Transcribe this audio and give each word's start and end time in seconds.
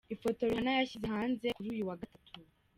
Ifoto 0.13 0.41
Rihanna 0.49 0.71
yashyize 0.73 1.07
hanze 1.15 1.45
kuri 1.55 1.67
uyu 1.73 1.89
wa 1.89 1.99
Gatatu. 2.01 2.37